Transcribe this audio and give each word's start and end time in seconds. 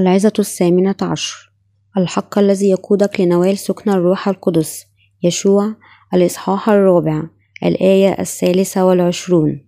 العظة 0.00 0.32
الثامنة 0.38 0.94
عشر. 1.02 1.52
الحق 1.96 2.38
الذي 2.38 2.70
يقودك 2.70 3.20
لنوال 3.20 3.58
سكن 3.58 3.90
الروح 3.90 4.28
القدس 4.28 4.86
يشوع 5.22 5.74
الإصحاح 6.14 6.68
الرابع 6.68 7.22
الآية 7.64 8.20
الثالثة 8.20 8.84
والعشرون. 8.84 9.66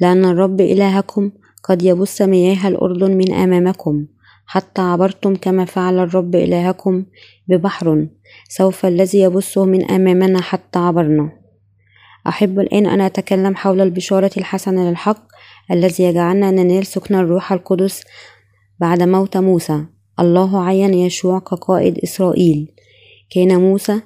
لأن 0.00 0.24
الرب 0.24 0.60
إلهكم 0.60 1.30
قد 1.64 1.82
يبث 1.82 2.22
مياه 2.22 2.68
الأردن 2.68 3.16
من 3.16 3.32
أمامكم 3.32 4.06
حتى 4.46 4.82
عبرتم 4.82 5.34
كما 5.36 5.64
فعل 5.64 5.98
الرب 5.98 6.34
إلهكم 6.34 7.04
ببحر 7.48 8.06
سوف 8.48 8.86
الذي 8.86 9.18
يبثه 9.18 9.64
من 9.64 9.90
أمامنا 9.90 10.40
حتى 10.40 10.78
عبرنا. 10.78 11.32
أحب 12.28 12.60
الآن 12.60 12.86
أن 12.86 13.00
أتكلم 13.00 13.56
حول 13.56 13.80
البشارة 13.80 14.30
الحسنة 14.36 14.90
للحق 14.90 15.26
الذي 15.70 16.04
يجعلنا 16.04 16.50
ننال 16.50 16.86
سكن 16.86 17.14
الروح 17.14 17.52
القدس 17.52 18.04
بعد 18.82 19.02
موت 19.02 19.36
موسى 19.36 19.84
الله 20.20 20.64
عين 20.64 20.94
يشوع 20.94 21.38
كقائد 21.38 21.98
إسرائيل. 21.98 22.72
كان 23.30 23.60
موسى 23.60 24.00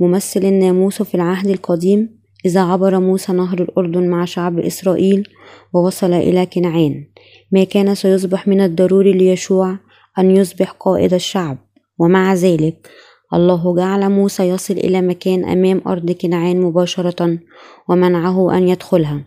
ممثل 0.00 0.44
الناموس 0.44 1.02
في 1.02 1.14
العهد 1.14 1.46
القديم 1.46 2.18
إذا 2.46 2.60
عبر 2.60 3.00
موسى 3.00 3.32
نهر 3.32 3.60
الأردن 3.62 4.08
مع 4.08 4.24
شعب 4.24 4.58
إسرائيل 4.58 5.28
ووصل 5.72 6.12
إلى 6.12 6.46
كنعان. 6.46 7.04
ما 7.52 7.64
كان 7.64 7.94
سيصبح 7.94 8.48
من 8.48 8.60
الضروري 8.60 9.12
ليشوع 9.12 9.76
أن 10.18 10.30
يصبح 10.30 10.70
قائد 10.70 11.14
الشعب. 11.14 11.58
ومع 11.98 12.34
ذلك 12.34 12.88
الله 13.34 13.76
جعل 13.76 14.10
موسى 14.10 14.42
يصل 14.48 14.74
إلى 14.74 15.02
مكان 15.02 15.44
أمام 15.44 15.82
أرض 15.86 16.10
كنعان 16.10 16.60
مباشرة 16.60 17.38
ومنعه 17.88 18.56
أن 18.56 18.68
يدخلها. 18.68 19.24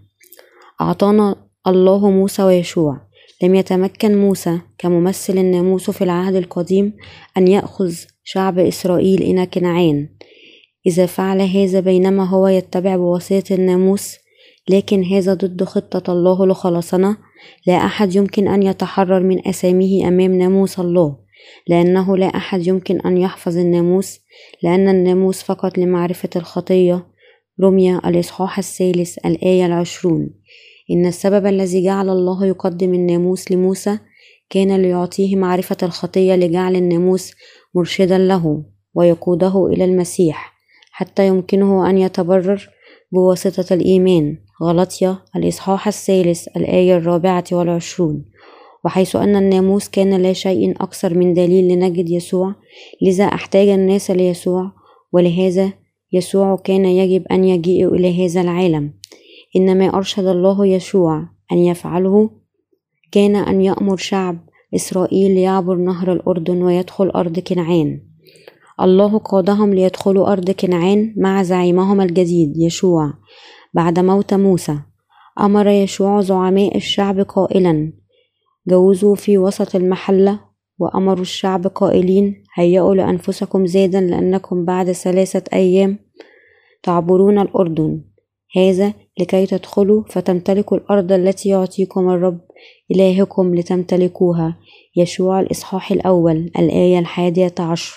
أعطانا 0.82 1.36
الله 1.68 2.10
موسى 2.10 2.44
ويشوع. 2.44 3.09
لم 3.44 3.56
يتمكن 3.56 4.18
موسى 4.18 4.60
كممثل 4.78 5.38
الناموس 5.38 5.90
في 5.90 6.04
العهد 6.04 6.36
القديم 6.36 6.94
أن 7.38 7.48
يأخذ 7.48 7.96
شعب 8.24 8.60
إسرائيل 8.60 9.22
إلى 9.22 9.46
كنعان. 9.46 10.10
إذا 10.88 11.06
فعل 11.06 11.42
هذا 11.42 11.80
بينما 11.80 12.30
هو 12.30 12.48
يتبع 12.48 12.96
بواسطة 12.96 13.56
الناموس 13.56 14.16
لكن 14.70 15.04
هذا 15.04 15.34
ضد 15.34 15.64
خطة 15.64 16.14
الله 16.14 16.46
لخلاصنا 16.46 17.18
لا 17.68 17.74
أحد 17.74 18.16
يمكن 18.16 18.48
أن 18.48 18.64
يتحرر 18.64 19.24
من 19.24 19.48
أساميه 19.48 20.08
أمام 20.08 20.38
ناموس 20.38 20.80
الله 20.80 21.18
لأنه 21.68 22.18
لا 22.18 22.26
أحد 22.26 22.68
يمكن 22.68 23.02
أن 23.02 23.18
يحفظ 23.18 23.58
الناموس 23.58 24.20
لأن 24.64 24.90
الناموس 24.90 25.44
فقط 25.44 25.78
لمعرفة 25.78 26.30
الخطية. 26.36 27.06
رمية 27.62 28.02
الإصحاح 28.06 28.58
الثالث 28.58 29.18
الآية 29.26 29.66
العشرون. 29.66 30.30
إن 30.92 31.06
السبب 31.06 31.46
الذي 31.46 31.84
جعل 31.84 32.10
الله 32.10 32.46
يقدم 32.46 32.94
الناموس 32.94 33.52
لموسى 33.52 34.00
كان 34.50 34.82
ليعطيه 34.82 35.36
معرفة 35.36 35.78
الخطية 35.84 36.36
لجعل 36.36 36.76
الناموس 36.76 37.32
مرشدا 37.76 38.18
له 38.18 38.64
ويقوده 38.96 39.68
إلى 39.68 39.86
المسيح 39.86 40.54
حتى 40.92 41.28
يمكنه 41.28 41.90
أن 41.90 41.98
يتبرر 41.98 42.70
بواسطة 43.12 43.74
الإيمان 43.74 44.38
غلطية 44.64 45.24
الإصحاح 45.36 45.88
الثالث 45.88 46.48
الآية 46.58 46.98
الرابعة 46.98 47.44
والعشرون. 47.52 48.26
وحيث 48.86 49.16
أن 49.16 49.36
الناموس 49.36 49.90
كان 49.90 50.22
لا 50.22 50.34
شيء 50.34 50.72
أكثر 50.72 51.14
من 51.14 51.34
دليل 51.34 51.68
لنجد 51.68 52.10
يسوع 52.10 52.56
لذا 53.02 53.26
احتاج 53.26 53.68
الناس 53.68 54.12
ليسوع 54.12 54.72
ولهذا 55.14 55.74
يسوع 56.14 56.56
كان 56.56 56.86
يجب 56.86 57.28
أن 57.32 57.44
يجيء 57.44 57.94
إلى 57.94 58.26
هذا 58.26 58.42
العالم. 58.42 58.94
إنما 59.56 59.98
أرشد 59.98 60.26
الله 60.26 60.66
يشوع 60.66 61.30
أن 61.52 61.58
يفعله. 61.58 62.30
كان 63.12 63.36
أن 63.36 63.62
يأمر 63.62 63.98
شعب 63.98 64.38
إسرائيل 64.76 65.38
يعبر 65.38 65.76
نهر 65.76 66.14
الأردن 66.14 66.64
ويدخل 66.64 67.10
أرض 67.10 67.40
كنعان. 67.40 68.02
الله 68.82 69.18
قادهم 69.18 69.74
ليدخلوا 69.74 70.32
أرض 70.32 70.52
كنعان 70.52 71.14
مع 71.18 71.44
زعيمهم 71.44 72.02
الجديد 72.02 72.58
يشوع 72.58 73.14
بعد 73.74 74.00
موت 74.00 74.34
موسى. 74.34 74.80
أمر 75.40 75.68
يشوع 75.68 76.22
زعماء 76.22 76.78
الشعب 76.78 77.20
قائلا 77.20 77.94
جوزوا 78.68 79.16
في 79.16 79.38
وسط 79.38 79.76
المحلة 79.76 80.40
وأمروا 80.80 81.22
الشعب 81.22 81.68
قائلين 81.68 82.44
هيئوا 82.56 82.96
لأنفسكم 82.96 83.66
زادا 83.66 84.02
لأنكم 84.02 84.66
بعد 84.66 84.92
ثلاثة 84.92 85.44
أيام 85.54 86.00
تعبرون 86.84 87.40
الأردن 87.40 88.02
هذا 88.56 88.94
لكي 89.20 89.46
تدخلوا 89.46 90.04
فتمتلكوا 90.10 90.78
الأرض 90.78 91.12
التي 91.12 91.50
يعطيكم 91.50 92.10
الرب 92.10 92.40
إلهكم 92.92 93.56
لتمتلكوها. 93.56 94.58
يشوع 94.96 95.40
الإصحاح 95.40 95.92
الأول 95.92 96.52
الآية 96.60 97.00
الحادية 97.00 97.54
عشر. 97.60 97.96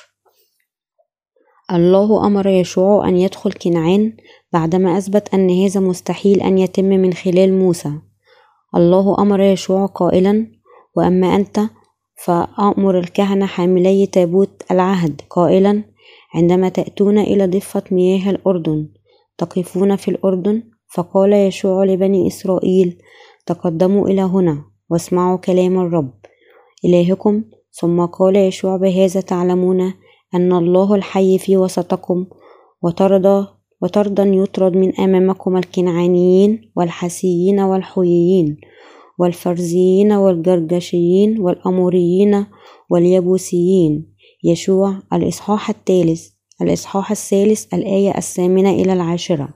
الله 1.72 2.26
أمر 2.26 2.46
يشوع 2.46 3.08
أن 3.08 3.16
يدخل 3.16 3.52
كنعان 3.52 4.16
بعدما 4.52 4.98
أثبت 4.98 5.34
أن 5.34 5.50
هذا 5.64 5.80
مستحيل 5.80 6.40
أن 6.40 6.58
يتم 6.58 6.84
من 6.84 7.12
خلال 7.12 7.58
موسى. 7.58 7.92
الله 8.76 9.16
أمر 9.18 9.40
يشوع 9.40 9.86
قائلا 9.86 10.46
وأما 10.96 11.36
أنت 11.36 11.60
فأمر 12.24 12.98
الكهنة 12.98 13.46
حاملي 13.46 14.06
تابوت 14.06 14.62
العهد. 14.70 15.20
قائلا 15.30 15.84
عندما 16.34 16.68
تأتون 16.68 17.18
إلى 17.18 17.46
ضفة 17.46 17.82
مياه 17.90 18.30
الأردن. 18.30 18.88
تقفون 19.38 19.96
في 19.96 20.08
الأردن؟ 20.10 20.62
فقال 20.94 21.32
يشوع 21.32 21.84
لبني 21.84 22.26
إسرائيل 22.26 22.98
تقدموا 23.46 24.08
إلى 24.08 24.22
هنا 24.22 24.64
واسمعوا 24.90 25.36
كلام 25.36 25.78
الرب. 25.78 26.12
إلهكم. 26.84 27.44
ثم 27.80 28.04
قال 28.04 28.36
يشوع 28.36 28.76
بهذا 28.76 29.20
تعلمون 29.20 29.80
أن 30.34 30.52
الله 30.52 30.94
الحي 30.94 31.38
في 31.38 31.56
وسطكم 31.56 32.26
وطرد 32.82 33.46
وطردا 33.82 34.22
يطرد 34.22 34.76
من 34.76 35.00
أمامكم 35.00 35.56
الكنعانيين 35.56 36.72
والحسيين 36.76 37.60
والحويين 37.60 38.56
والفرزيين 39.18 40.12
والجرجشيين 40.12 41.40
والأموريين 41.40 42.46
واليبوسيين 42.90 44.12
يشوع 44.44 44.94
الإصحاح 45.12 45.70
الثالث. 45.70 46.31
الإصحاح 46.62 47.10
الثالث 47.10 47.74
الآية 47.74 48.18
الثامنة 48.18 48.70
إلى 48.70 48.92
العاشرة. 48.92 49.48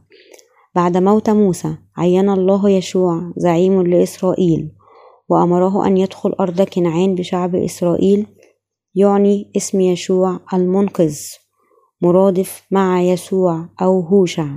بعد 0.75 0.97
موت 0.97 1.31
موسى 1.31 1.77
عين 1.97 2.31
الله 2.31 2.71
يشوع 2.71 3.33
زعيم 3.37 3.83
لإسرائيل 3.83 4.73
وأمره 5.29 5.87
أن 5.87 5.97
يدخل 5.97 6.33
أرض 6.41 6.63
كنعان 6.63 7.15
بشعب 7.15 7.55
إسرائيل 7.55 8.27
يعني 8.95 9.53
اسم 9.57 9.81
يشوع 9.81 10.41
المنقذ 10.55 11.19
مرادف 12.03 12.67
مع 12.71 13.03
يسوع 13.03 13.69
أو 13.83 14.01
هوشع. 14.01 14.49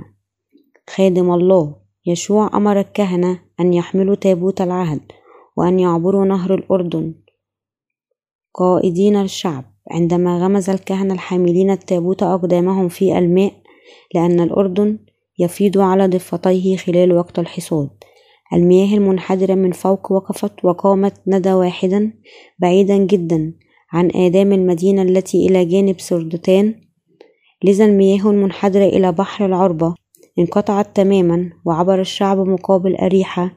خادم 0.90 1.32
الله 1.32 1.76
يشوع 2.06 2.50
أمر 2.54 2.80
الكهنة 2.80 3.40
أن 3.60 3.74
يحملوا 3.74 4.14
تابوت 4.14 4.60
العهد 4.60 5.12
وأن 5.56 5.80
يعبروا 5.80 6.24
نهر 6.24 6.54
الأردن. 6.54 7.14
قائدين 8.54 9.16
الشعب. 9.16 9.64
عندما 9.90 10.38
غمز 10.38 10.70
الكهنة 10.70 11.14
الحاملين 11.14 11.70
التابوت 11.70 12.22
أقدامهم 12.22 12.88
في 12.88 13.18
الماء 13.18 13.52
لأن 14.14 14.40
الأردن 14.40 14.98
يفيض 15.38 15.78
على 15.78 16.06
ضفتيه 16.06 16.76
خلال 16.76 17.12
وقت 17.12 17.38
الحصاد. 17.38 17.90
المياه 18.52 18.96
المنحدرة 18.96 19.54
من 19.54 19.72
فوق 19.72 20.12
وقفت 20.12 20.64
وقامت 20.64 21.14
ندى 21.26 21.52
واحدا 21.52 22.12
بعيدا 22.58 22.96
جدا 22.96 23.54
عن 23.92 24.10
آدام 24.14 24.52
المدينة 24.52 25.02
التي 25.02 25.46
إلى 25.46 25.64
جانب 25.64 26.00
سردتان. 26.00 26.74
لذا 27.64 27.84
المياه 27.84 28.30
المنحدرة 28.30 28.84
إلى 28.84 29.12
بحر 29.12 29.46
العربة 29.46 29.94
انقطعت 30.38 30.96
تماما 30.96 31.50
وعبر 31.64 32.00
الشعب 32.00 32.38
مقابل 32.38 32.96
أريحة 32.96 33.56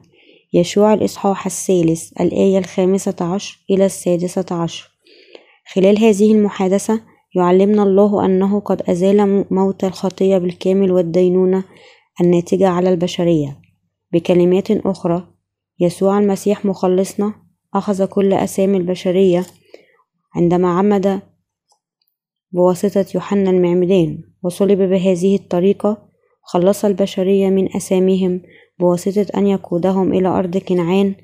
يشوع 0.52 0.94
الإصحاح 0.94 1.46
الثالث 1.46 2.12
الآية 2.20 2.58
الخامسة 2.58 3.16
عشر 3.20 3.64
إلى 3.70 3.86
السادسة 3.86 4.46
عشر. 4.50 4.93
خلال 5.72 5.98
هذه 5.98 6.32
المحادثة 6.32 7.00
يعلمنا 7.36 7.82
الله 7.82 8.24
أنه 8.24 8.60
قد 8.60 8.82
أزال 8.82 9.44
موت 9.50 9.84
الخطية 9.84 10.38
بالكامل 10.38 10.92
والدينونة 10.92 11.64
الناتجة 12.20 12.68
على 12.68 12.88
البشرية. 12.88 13.60
بكلمات 14.12 14.70
أخرى 14.70 15.26
يسوع 15.80 16.18
المسيح 16.18 16.64
مخلصنا 16.64 17.34
أخذ 17.74 18.04
كل 18.04 18.32
أسامي 18.32 18.76
البشرية 18.76 19.46
عندما 20.34 20.68
عمد 20.78 21.20
بواسطة 22.52 23.06
يوحنا 23.14 23.50
المعمدان 23.50 24.18
وصلب 24.42 24.78
بهذه 24.78 25.36
الطريقة 25.36 26.08
خلص 26.42 26.84
البشرية 26.84 27.48
من 27.48 27.76
أساميهم 27.76 28.42
بواسطة 28.78 29.26
أن 29.36 29.46
يقودهم 29.46 30.12
إلى 30.12 30.28
أرض 30.28 30.56
كنعان 30.56 31.14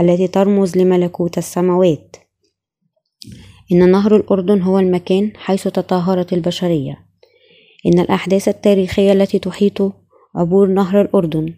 التي 0.00 0.28
ترمز 0.28 0.76
لملكوت 0.76 1.38
السماوات. 1.38 2.16
إن 3.72 3.90
نهر 3.90 4.16
الأردن 4.16 4.62
هو 4.62 4.78
المكان 4.78 5.32
حيث 5.36 5.68
تطهرت 5.68 6.32
البشرية. 6.32 6.98
إن 7.86 7.98
الأحداث 7.98 8.48
التاريخية 8.48 9.12
التي 9.12 9.38
تحيط 9.38 9.92
عبور 10.34 10.68
نهر 10.68 11.00
الأردن 11.00 11.54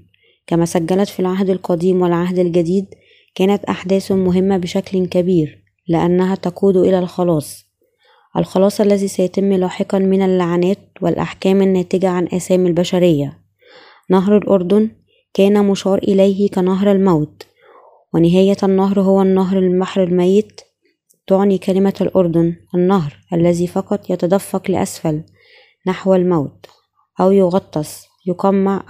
كما 0.47 0.65
سجلت 0.65 1.09
في 1.09 1.21
العهد 1.21 1.51
القديم 1.51 2.03
والعهد 2.03 2.39
الجديد 2.39 2.87
كانت 3.35 3.65
أحداث 3.65 4.13
مهمة 4.13 4.57
بشكل 4.57 5.07
كبير 5.07 5.65
لأنها 5.89 6.35
تقود 6.35 6.77
إلى 6.77 6.99
الخلاص. 6.99 7.65
الخلاص 8.37 8.81
الذي 8.81 9.09
سيتم 9.09 9.53
لاحقا 9.53 9.99
من 9.99 10.23
اللعنات 10.23 10.79
والأحكام 11.01 11.63
الناتجة 11.63 12.09
عن 12.09 12.29
آثام 12.33 12.67
البشرية. 12.67 13.39
نهر 14.11 14.37
الأردن 14.37 14.91
كان 15.35 15.65
مشار 15.65 15.99
إليه 15.99 16.51
كنهر 16.51 16.93
الموت 16.93 17.47
ونهاية 18.15 18.57
النهر 18.63 19.01
هو 19.01 19.23
النهر 19.23 19.59
البحر 19.59 20.03
الميت 20.03 20.61
تعني 21.27 21.59
كلمة 21.59 21.95
الأردن 22.01 22.57
النهر 22.75 23.19
الذي 23.33 23.67
فقط 23.67 24.11
يتدفق 24.11 24.71
لأسفل 24.71 25.23
نحو 25.87 26.15
الموت 26.15 26.67
أو 27.21 27.33
يغطس 27.33 28.07
يقمع 28.27 28.85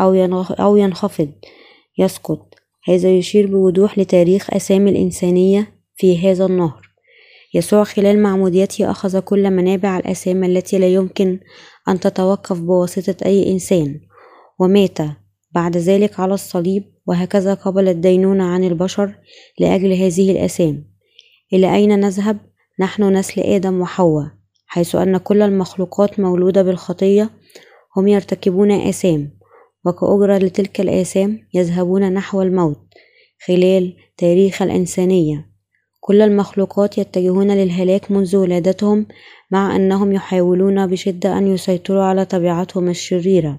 أو 0.61 0.77
ينخفض 0.77 1.29
يسقط 1.99 2.55
هذا 2.89 3.11
يشير 3.11 3.47
بوضوح 3.47 3.99
لتاريخ 3.99 4.55
أسامي 4.55 4.91
الإنسانية 4.91 5.73
في 5.97 6.31
هذا 6.31 6.47
النهر. 6.47 6.93
يسوع 7.55 7.85
خلال 7.85 8.23
معموديته 8.23 8.91
أخذ 8.91 9.21
كل 9.21 9.51
منابع 9.51 9.99
الأسامي 9.99 10.47
التي 10.47 10.79
لا 10.79 10.89
يمكن 10.89 11.41
أن 11.89 12.01
تتوقف 12.01 12.61
بواسطة 12.61 13.27
أي 13.27 13.53
إنسان 13.53 14.01
ومات 14.59 14.99
بعد 15.53 15.77
ذلك 15.77 16.21
على 16.21 16.35
الصليب 16.35 16.85
وهكذا 17.07 17.55
قبل 17.55 17.89
الدينونة 17.89 18.45
عن 18.45 18.65
البشر 18.65 19.15
لأجل 19.59 19.93
هذه 19.93 20.31
الآثام 20.31 20.92
إلى 21.53 21.75
أين 21.75 22.01
نذهب؟ 22.01 22.39
نحن 22.81 23.17
نسل 23.17 23.41
آدم 23.41 23.81
وحواء 23.81 24.27
حيث 24.67 24.95
أن 24.95 25.17
كل 25.17 25.43
المخلوقات 25.43 26.21
مولودة 26.21 26.63
بالخطية 26.63 27.31
هم 27.97 28.09
يرتكبون 28.09 28.71
آثام 28.71 29.31
وكأجرة 29.85 30.39
لتلك 30.39 30.81
الآثام 30.81 31.39
يذهبون 31.55 32.13
نحو 32.13 32.43
الموت 32.43 32.81
خلال 33.47 33.97
تاريخ 34.17 34.63
الإنسانية 34.63 35.49
كل 36.01 36.23
المخلوقات 36.23 36.99
يتجهون 36.99 37.51
للهلاك 37.51 38.11
منذ 38.11 38.37
ولادتهم 38.37 39.07
مع 39.51 39.77
أنهم 39.77 40.13
يحاولون 40.13 40.87
بشدة 40.87 41.39
أن 41.39 41.47
يسيطروا 41.55 42.03
على 42.03 42.25
طبيعتهم 42.25 42.89
الشريرة 42.89 43.59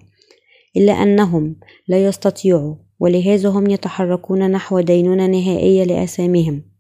إلا 0.78 0.94
أنهم 0.94 1.56
لا 1.88 2.06
يستطيعوا 2.06 2.76
ولهذا 3.00 3.50
هم 3.50 3.70
يتحركون 3.70 4.52
نحو 4.52 4.80
دينونة 4.80 5.28
نهائية 5.28 5.84
لآثامهم 5.84 6.73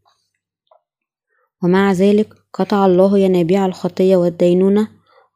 ومع 1.64 1.92
ذلك 1.92 2.34
قطع 2.54 2.86
الله 2.86 3.20
ينابيع 3.20 3.66
الخطية 3.66 4.16
والدينونة 4.16 4.88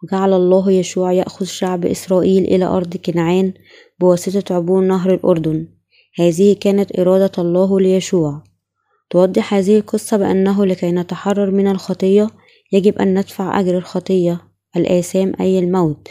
وجعل 0.03 0.33
الله 0.33 0.71
يشوع 0.71 1.11
يأخذ 1.13 1.45
شعب 1.45 1.85
إسرائيل 1.85 2.43
إلى 2.43 2.65
أرض 2.65 2.97
كنعان 2.97 3.53
بواسطة 3.99 4.55
عبور 4.55 4.83
نهر 4.83 5.13
الأردن. 5.13 5.67
هذه 6.19 6.55
كانت 6.61 6.99
إرادة 6.99 7.31
الله 7.37 7.79
ليشوع. 7.79 8.43
توضح 9.09 9.53
هذه 9.53 9.77
القصة 9.77 10.17
بأنه 10.17 10.65
لكي 10.65 10.91
نتحرر 10.91 11.51
من 11.51 11.67
الخطية 11.67 12.29
يجب 12.71 12.97
أن 12.97 13.19
ندفع 13.19 13.59
أجر 13.59 13.77
الخطية 13.77 14.41
الآثام 14.75 15.33
أي 15.39 15.59
الموت. 15.59 16.07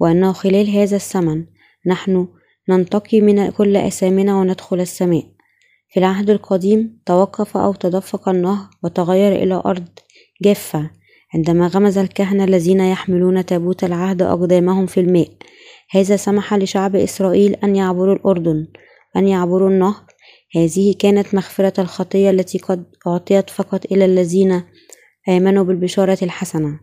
وأنه 0.00 0.32
خلال 0.32 0.70
هذا 0.70 0.96
الزمن 0.96 1.44
نحن 1.86 2.28
ننتقي 2.68 3.20
من 3.20 3.50
كل 3.50 3.76
أثامنا 3.76 4.36
وندخل 4.36 4.80
السماء. 4.80 5.37
في 5.90 6.00
العهد 6.00 6.30
القديم 6.30 6.98
توقف 7.06 7.56
أو 7.56 7.72
تدفق 7.72 8.28
النهر 8.28 8.66
وتغير 8.82 9.42
إلى 9.42 9.62
أرض 9.66 9.88
جافة 10.42 10.90
عندما 11.34 11.66
غمز 11.66 11.98
الكهنة 11.98 12.44
الذين 12.44 12.80
يحملون 12.80 13.46
تابوت 13.46 13.84
العهد 13.84 14.22
أقدامهم 14.22 14.86
في 14.86 15.00
الماء. 15.00 15.28
هذا 15.90 16.16
سمح 16.16 16.54
لشعب 16.54 16.96
إسرائيل 16.96 17.54
أن 17.54 17.76
يعبروا 17.76 18.14
الأردن 18.14 18.66
أن 19.16 19.28
يعبروا 19.28 19.70
النهر. 19.70 20.04
هذه 20.56 20.94
كانت 20.98 21.34
مغفرة 21.34 21.80
الخطية 21.80 22.30
التي 22.30 22.58
قد 22.58 22.84
أعطيت 23.06 23.50
فقط 23.50 23.92
إلى 23.92 24.04
الذين 24.04 24.62
آمنوا 25.28 25.64
بالبشارة 25.64 26.18
الحسنة. 26.22 26.80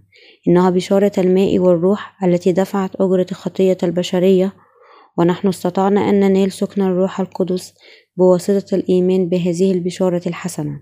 إنها 0.47 0.69
بشارة 0.69 1.11
الماء 1.17 1.59
والروح 1.59 2.23
التي 2.23 2.51
دفعت 2.51 2.91
أجرة 2.95 3.27
خطية 3.33 3.77
البشرية. 3.83 4.53
ونحن 5.17 5.47
استطعنا 5.47 6.09
أن 6.09 6.19
ننال 6.19 6.51
سكن 6.51 6.81
الروح 6.81 7.19
القدس 7.19 7.73
بواسطة 8.17 8.75
الإيمان 8.75 9.29
بهذه 9.29 9.71
البشارة 9.71 10.21
الحسنة. 10.27 10.81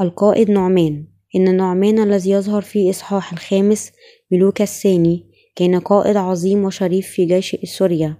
القائد 0.00 0.50
نعمان. 0.50 1.06
إن 1.36 1.56
نعمان 1.56 1.98
الذي 1.98 2.30
يظهر 2.30 2.62
في 2.62 2.90
إصحاح 2.90 3.32
الخامس 3.32 3.92
بلوكا 4.30 4.64
الثاني 4.64 5.30
كان 5.56 5.80
قائد 5.80 6.16
عظيم 6.16 6.64
وشريف 6.64 7.08
في 7.08 7.24
جيش 7.24 7.56
سوريا 7.64 8.16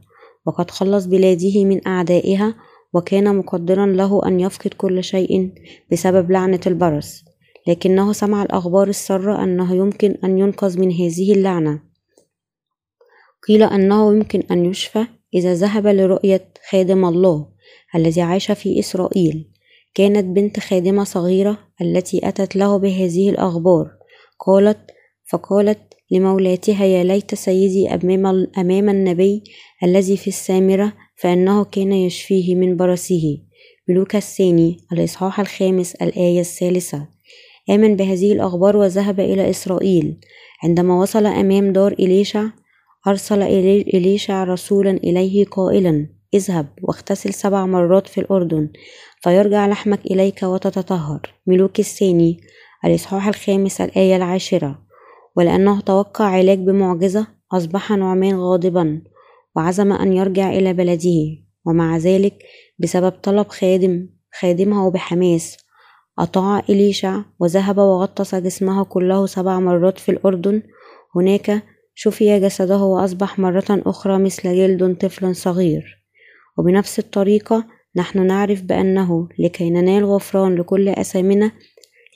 وقد 0.46 0.70
خلص 0.70 1.06
بلاده 1.06 1.64
من 1.64 1.86
أعدائها 1.86 2.54
وكان 2.92 3.36
مقدرا 3.36 3.86
له 3.86 4.26
أن 4.26 4.40
يفقد 4.40 4.74
كل 4.74 5.04
شيء 5.04 5.52
بسبب 5.92 6.30
لعنة 6.30 6.60
البرص. 6.66 7.24
لكنه 7.68 8.12
سمع 8.12 8.42
الأخبار 8.42 8.88
السارة 8.88 9.44
أنه 9.44 9.74
يمكن 9.76 10.14
أن 10.24 10.38
ينقذ 10.38 10.80
من 10.80 10.92
هذه 10.92 11.32
اللعنة. 11.32 11.82
قيل 13.48 13.62
أنه 13.62 14.12
يمكن 14.12 14.42
أن 14.50 14.64
يشفى 14.64 15.06
إذا 15.34 15.54
ذهب 15.54 15.86
لرؤية 15.86 16.48
خادم 16.70 17.04
الله. 17.04 17.51
الذي 17.94 18.20
عاش 18.20 18.50
في 18.50 18.78
إسرائيل. 18.78 19.48
كانت 19.94 20.24
بنت 20.24 20.60
خادمة 20.60 21.04
صغيرة 21.04 21.58
التي 21.80 22.28
أتت 22.28 22.56
له 22.56 22.76
بهذه 22.76 23.30
الأخبار. 23.30 23.90
قالت 24.40 24.78
فقالت 25.24 25.78
لمولاتها 26.10 26.84
يا 26.84 27.04
ليت 27.04 27.34
سيدي 27.34 27.94
أمام, 27.94 28.46
أمام 28.58 28.88
النبي 28.88 29.42
الذي 29.84 30.16
في 30.16 30.28
السامرة 30.28 30.92
فإنه 31.16 31.64
كان 31.64 31.92
يشفيه 31.92 32.54
من 32.54 32.76
برصه 32.76 33.38
ملوك 33.88 34.16
الثاني 34.16 34.76
الإصحاح 34.92 35.40
الخامس 35.40 35.94
الآية 35.94 36.40
الثالثة. 36.40 37.08
آمن 37.70 37.96
بهذه 37.96 38.32
الأخبار 38.32 38.76
وذهب 38.76 39.20
إلى 39.20 39.50
إسرائيل. 39.50 40.20
عندما 40.62 41.00
وصل 41.00 41.26
أمام 41.26 41.72
دار 41.72 41.92
إليشع 41.92 42.44
أرسل 43.06 43.42
إليشع 43.42 44.44
رسولا 44.44 44.90
إليه 44.90 45.44
قائلا 45.44 46.08
اذهب 46.34 46.66
واغتسل 46.82 47.34
سبع 47.34 47.66
مرات 47.66 48.06
في 48.06 48.20
الأردن 48.20 48.68
فيرجع 49.20 49.66
لحمك 49.66 50.06
إليك 50.06 50.42
وتتطهر. 50.42 51.34
ملوك 51.46 51.78
الثاني 51.78 52.40
الإصحاح 52.84 53.28
الخامس 53.28 53.80
الآية 53.80 54.16
العاشرة. 54.16 54.78
ولأنه 55.36 55.80
توقع 55.80 56.24
علاج 56.24 56.58
بمعجزة 56.58 57.26
أصبح 57.52 57.90
نعمان 57.90 58.40
غاضبا 58.40 59.02
وعزم 59.56 59.92
أن 59.92 60.12
يرجع 60.12 60.50
إلى 60.50 60.72
بلده. 60.72 61.42
ومع 61.66 61.96
ذلك 61.96 62.34
بسبب 62.78 63.10
طلب 63.10 63.48
خادم 63.48 64.08
خادمه 64.40 64.90
بحماس 64.90 65.56
أطاع 66.18 66.62
إليشع 66.68 67.22
وذهب 67.38 67.78
وغطس 67.78 68.34
جسمه 68.34 68.84
كله 68.84 69.26
سبع 69.26 69.60
مرات 69.60 69.98
في 69.98 70.08
الأردن. 70.08 70.62
هناك 71.16 71.62
شفي 71.94 72.40
جسده 72.40 72.78
وأصبح 72.78 73.38
مرة 73.38 73.64
أخرى 73.70 74.18
مثل 74.18 74.42
جلد 74.42 74.96
طفل 74.96 75.36
صغير. 75.36 76.01
وبنفس 76.58 76.98
الطريقة 76.98 77.64
نحن 77.96 78.26
نعرف 78.26 78.62
بأنه 78.62 79.28
لكي 79.38 79.70
ننال 79.70 80.04
غفران 80.04 80.54
لكل 80.54 80.88
أثامنا 80.88 81.52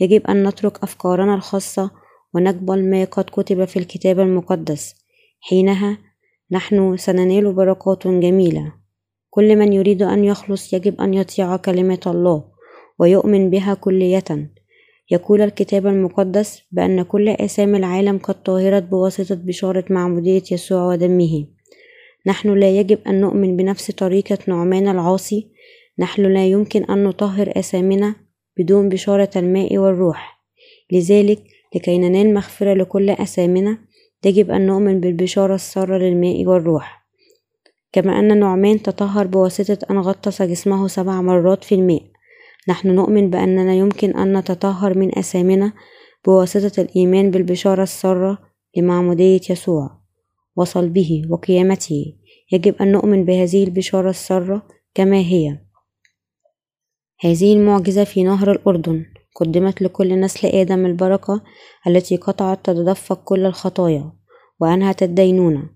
يجب 0.00 0.26
أن 0.26 0.48
نترك 0.48 0.82
أفكارنا 0.82 1.34
الخاصة 1.34 1.90
ونقبل 2.34 2.90
ما 2.90 3.04
قد 3.04 3.24
كتب 3.24 3.64
في 3.64 3.78
الكتاب 3.78 4.20
المقدس. 4.20 4.94
حينها 5.40 5.98
نحن 6.50 6.96
سننال 6.96 7.52
بركات 7.52 8.06
جميلة. 8.06 8.72
كل 9.30 9.56
من 9.56 9.72
يريد 9.72 10.02
أن 10.02 10.24
يخلص 10.24 10.72
يجب 10.72 11.00
أن 11.00 11.14
يطيع 11.14 11.56
كلمة 11.56 12.00
الله 12.06 12.44
ويؤمن 12.98 13.50
بها 13.50 13.74
كلية. 13.74 14.50
يقول 15.10 15.40
الكتاب 15.40 15.86
المقدس 15.86 16.62
بأن 16.72 17.02
كل 17.02 17.28
آثام 17.28 17.74
العالم 17.74 18.18
قد 18.18 18.42
طهرت 18.42 18.82
بواسطة 18.82 19.34
بشارة 19.34 19.84
معمودية 19.90 20.42
يسوع 20.52 20.86
ودمه. 20.86 21.46
نحن 22.26 22.58
لا 22.58 22.70
يجب 22.70 22.98
أن 23.06 23.20
نؤمن 23.20 23.56
بنفس 23.56 23.90
طريقة 23.90 24.38
نعمان 24.48 24.88
العاصي. 24.88 25.46
نحن 25.98 26.22
لا 26.22 26.46
يمكن 26.46 26.84
أن 26.84 27.04
نطهر 27.04 27.52
آثامنا 27.56 28.14
بدون 28.58 28.88
بشارة 28.88 29.30
الماء 29.36 29.78
والروح. 29.78 30.42
لذلك 30.92 31.42
لكي 31.74 31.98
ننال 31.98 32.34
مغفرة 32.34 32.74
لكل 32.74 33.10
أثامنا 33.10 33.78
يجب 34.24 34.50
أن 34.50 34.66
نؤمن 34.66 35.00
بالبشارة 35.00 35.54
السارة 35.54 35.98
للماء 35.98 36.46
والروح. 36.46 37.06
كما 37.92 38.18
أن 38.18 38.40
نعمان 38.40 38.82
تطهر 38.82 39.26
بواسطة 39.26 39.78
أن 39.90 39.98
غطس 39.98 40.42
جسمه 40.42 40.88
سبع 40.88 41.20
مرات 41.20 41.64
في 41.64 41.74
الماء. 41.74 42.02
نحن 42.68 42.88
نؤمن 42.88 43.30
بأننا 43.30 43.74
يمكن 43.74 44.16
أن 44.16 44.36
نتطهر 44.36 44.98
من 44.98 45.18
أثامنا 45.18 45.72
بواسطة 46.24 46.80
الإيمان 46.82 47.30
بالبشارة 47.30 47.82
السارة 47.82 48.38
لمعمودية 48.76 49.40
يسوع. 49.50 50.05
وصلبه 50.56 51.22
وقيامته. 51.30 52.14
يجب 52.52 52.74
أن 52.80 52.92
نؤمن 52.92 53.24
بهذه 53.24 53.64
البشارة 53.64 54.10
السارة 54.10 54.66
كما 54.94 55.16
هي. 55.16 55.58
هذه 57.20 57.52
المعجزة 57.52 58.04
في 58.04 58.22
نهر 58.22 58.52
الأردن. 58.52 59.04
قدمت 59.36 59.82
لكل 59.82 60.20
نسل 60.20 60.48
آدم 60.48 60.86
البركة 60.86 61.42
التي 61.86 62.16
قطعت 62.16 62.64
تتدفق 62.64 63.24
كل 63.24 63.46
الخطايا 63.46 64.12
وأنهت 64.60 65.02
الدينونة 65.02 65.70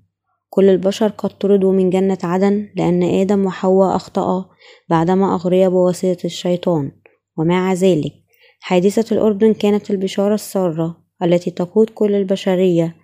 كل 0.49 0.68
البشر 0.68 1.08
قد 1.08 1.38
طردوا 1.38 1.72
من 1.72 1.90
جنة 1.90 2.18
عدن 2.22 2.68
لأن 2.76 3.02
آدم 3.02 3.46
وحواء 3.46 3.96
أخطأ 3.96 4.49
بعدما 4.88 5.34
أغريا 5.34 5.68
بواسطة 5.68 6.18
الشيطان. 6.25 6.92
ومع 7.37 7.72
ذلك 7.72 8.12
حادثة 8.60 9.14
الأردن 9.14 9.54
كانت 9.54 9.90
البشارة 9.90 10.34
السارة 10.34 11.04
التي 11.22 11.50
تقود 11.50 11.90
كل 11.90 12.14
البشرية 12.14 12.96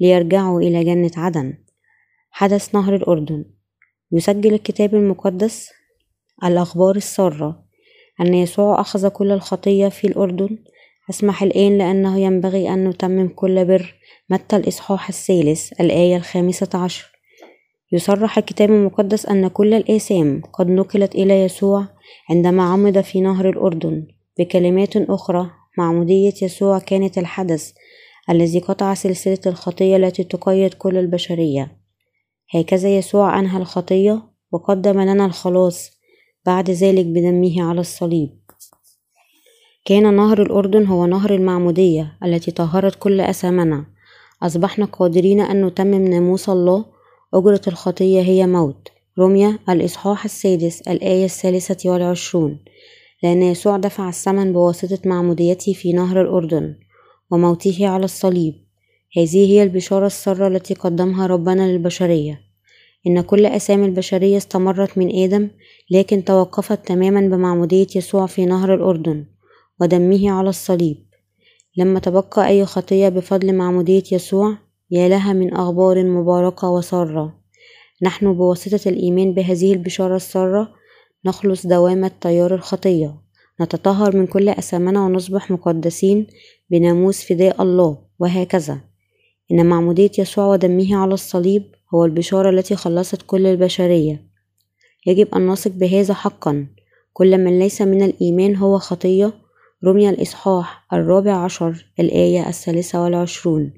ليرجعوا 0.00 0.60
إلى 0.60 0.84
جنة 0.84 1.10
عدن. 1.16 1.54
حدث 2.30 2.74
نهر 2.74 2.94
الأردن. 2.94 3.44
يسجل 4.12 4.54
الكتاب 4.54 4.94
المقدس 4.94 5.70
الأخبار 6.44 6.96
السارة 6.96 7.64
أن 8.20 8.34
يسوع 8.34 8.80
أخذ 8.80 9.08
كل 9.08 9.30
الخطية 9.30 9.88
في 9.88 10.06
الأردن. 10.06 10.58
أسمح 11.10 11.42
الآن 11.42 11.78
لأنه 11.78 12.18
ينبغي 12.18 12.68
أن 12.68 12.88
نتمم 12.88 13.28
كل 13.28 13.64
بر 13.64 13.94
متى 14.30 14.56
الإصحاح 14.56 15.08
الثالث 15.08 15.80
الآية 15.80 16.16
الخامسة 16.16 16.68
عشر. 16.74 17.10
يصرح 17.92 18.38
الكتاب 18.38 18.70
المقدس 18.70 19.26
أن 19.26 19.48
كل 19.48 19.74
الآثام 19.74 20.42
قد 20.52 20.68
نقلت 20.68 21.14
إلى 21.14 21.44
يسوع 21.44 21.86
عندما 22.30 22.62
عمد 22.62 23.00
في 23.00 23.20
نهر 23.20 23.48
الأردن. 23.48 24.06
بكلمات 24.38 24.96
أخرى 24.96 25.50
معمودية 25.78 26.34
يسوع 26.42 26.78
كانت 26.78 27.18
الحدث 27.18 27.72
الذي 28.30 28.58
قطع 28.58 28.94
سلسلة 28.94 29.38
الخطية 29.46 29.96
التي 29.96 30.24
تقيد 30.24 30.74
كل 30.74 30.96
البشرية. 30.96 31.76
هكذا 32.54 32.96
يسوع 32.98 33.38
أنهى 33.38 33.58
الخطية 33.58 34.22
وقدم 34.52 35.00
لنا 35.00 35.26
الخلاص 35.26 35.90
بعد 36.46 36.70
ذلك 36.70 37.06
بدمه 37.06 37.62
على 37.62 37.80
الصليب. 37.80 38.40
كان 39.84 40.14
نهر 40.14 40.42
الأردن 40.42 40.86
هو 40.86 41.06
نهر 41.06 41.34
المعمودية 41.34 42.18
التي 42.24 42.50
طهرت 42.50 42.94
كل 42.94 43.20
أثامنا. 43.20 43.86
أصبحنا 44.42 44.84
قادرين 44.84 45.40
أن 45.40 45.66
نتمم 45.66 46.08
ناموس 46.08 46.48
الله. 46.48 46.84
أجرة 47.34 47.60
الخطية 47.66 48.20
هي 48.20 48.46
موت. 48.46 48.88
رمية 49.18 49.58
الإصحاح 49.68 50.24
السادس 50.24 50.80
الآية 50.80 51.24
الثالثة 51.24 51.90
والعشرون. 51.90 52.58
لأن 53.22 53.42
يسوع 53.42 53.76
دفع 53.76 54.08
الثمن 54.08 54.52
بواسطة 54.52 54.98
معموديته 55.08 55.72
في 55.72 55.92
نهر 55.92 56.20
الأردن. 56.20 56.74
وموته 57.30 57.88
على 57.88 58.04
الصليب. 58.04 58.54
هذه 59.16 59.50
هي 59.50 59.62
البشارة 59.62 60.06
السارة 60.06 60.48
التي 60.48 60.74
قدمها 60.74 61.26
ربنا 61.26 61.72
للبشرية. 61.72 62.40
إن 63.06 63.20
كل 63.20 63.46
أسامي 63.46 63.86
البشرية 63.86 64.36
استمرت 64.36 64.98
من 64.98 65.22
آدم 65.24 65.50
لكن 65.90 66.24
توقفت 66.24 66.88
تماما 66.88 67.20
بمعمودية 67.20 67.86
يسوع 67.96 68.26
في 68.26 68.46
نهر 68.46 68.74
الأردن 68.74 69.26
ودمه 69.80 70.30
على 70.30 70.48
الصليب. 70.48 70.96
لما 71.76 72.00
تبقى 72.00 72.48
أي 72.48 72.64
خطية 72.64 73.08
بفضل 73.08 73.54
معمودية 73.54 74.02
يسوع 74.12 74.58
يا 74.90 75.08
لها 75.08 75.32
من 75.32 75.54
أخبار 75.54 76.04
مباركة 76.04 76.70
وسارة. 76.70 77.40
نحن 78.02 78.32
بواسطة 78.32 78.88
الإيمان 78.88 79.34
بهذه 79.34 79.72
البشارة 79.72 80.16
السارة 80.16 80.68
نخلص 81.24 81.66
دوامة 81.66 82.10
تيار 82.20 82.54
الخطية. 82.54 83.29
نتطهر 83.60 84.16
من 84.16 84.26
كل 84.26 84.48
أثامنا 84.48 85.04
ونصبح 85.04 85.50
مقدسين 85.50 86.26
بناموس 86.70 87.24
فداء 87.24 87.62
الله 87.62 87.98
وهكذا. 88.18 88.80
إن 89.52 89.66
معمودية 89.66 90.10
يسوع 90.18 90.46
ودمه 90.46 90.96
على 90.96 91.14
الصليب 91.14 91.62
هو 91.94 92.04
البشارة 92.04 92.50
التي 92.50 92.76
خلصت 92.76 93.22
كل 93.26 93.46
البشرية. 93.46 94.26
يجب 95.06 95.34
أن 95.34 95.46
نثق 95.46 95.70
بهذا 95.70 96.14
حقا. 96.14 96.66
كل 97.12 97.38
من 97.38 97.58
ليس 97.58 97.82
من 97.82 98.02
الإيمان 98.02 98.56
هو 98.56 98.78
خطية. 98.78 99.32
رمي 99.84 100.10
الإصحاح 100.10 100.86
الرابع 100.92 101.36
عشر 101.36 101.86
الآية 102.00 102.48
الثالثة 102.48 103.02
والعشرون. 103.02 103.72